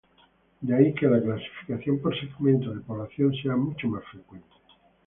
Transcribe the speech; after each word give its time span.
De 0.61 0.75
ahí 0.75 0.95
que 0.95 1.05
la 1.05 1.21
clasificación 1.21 1.99
por 1.99 2.19
segmento 2.19 2.73
de 2.73 2.81
población 2.81 3.35
sea 3.35 3.55
mucho 3.55 3.87
más 3.87 4.03
frecuente. 4.05 4.49